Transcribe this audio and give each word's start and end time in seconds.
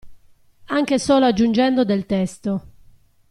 Anche 0.69 0.97
solo 0.97 1.25
aggiungendo 1.27 1.85
del 1.85 2.07
testo. 2.07 2.63